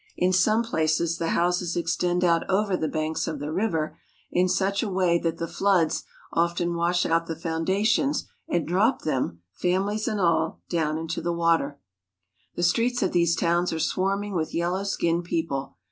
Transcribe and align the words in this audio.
In 0.17 0.33
some 0.33 0.63
places 0.63 1.19
the 1.19 1.27
houses 1.27 1.75
extend 1.77 2.23
out 2.23 2.41
over 2.49 2.75
the 2.75 2.87
banks 2.87 3.27
of 3.27 3.37
the 3.37 3.51
river 3.51 3.99
in 4.31 4.49
such 4.49 4.81
a 4.81 4.89
way 4.89 5.19
that 5.19 5.37
the 5.37 5.47
floods 5.47 6.05
often 6.33 6.73
wash 6.73 7.05
out 7.05 7.27
the 7.27 7.35
foundations 7.35 8.27
and 8.49 8.67
drop 8.67 9.03
them, 9.03 9.43
families 9.53 10.07
and 10.07 10.19
all, 10.19 10.59
down 10.71 10.97
into 10.97 11.21
the 11.21 11.31
water. 11.33 11.79
The 12.55 12.63
streets 12.63 13.03
of 13.03 13.11
these 13.11 13.35
towns 13.35 13.71
are 13.71 13.79
swarming 13.79 14.33
with 14.33 14.55
yellow 14.55 14.85
skinned 14.85 15.25
people. 15.25 15.77